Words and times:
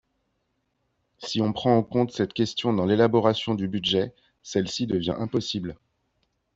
Si 1.19 1.41
on 1.41 1.53
prend 1.53 1.77
en 1.77 1.83
compte 1.83 2.09
cette 2.11 2.33
question 2.33 2.73
dans 2.73 2.87
l’élaboration 2.87 3.53
du 3.53 3.67
budget, 3.67 4.15
celle-ci 4.41 4.87
devient 4.87 5.13
impossible. 5.15 5.77